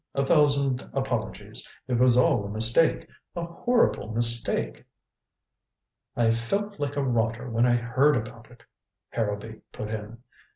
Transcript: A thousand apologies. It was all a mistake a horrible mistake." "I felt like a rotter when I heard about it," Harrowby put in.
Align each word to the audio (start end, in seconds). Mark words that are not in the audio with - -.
A 0.15 0.25
thousand 0.25 0.89
apologies. 0.93 1.71
It 1.87 1.99
was 1.99 2.17
all 2.17 2.43
a 2.43 2.49
mistake 2.49 3.07
a 3.35 3.45
horrible 3.45 4.11
mistake." 4.11 4.83
"I 6.15 6.31
felt 6.31 6.79
like 6.79 6.95
a 6.97 7.03
rotter 7.03 7.47
when 7.51 7.67
I 7.67 7.75
heard 7.75 8.17
about 8.17 8.49
it," 8.49 8.63
Harrowby 9.09 9.61
put 9.71 9.89
in. 9.91 10.23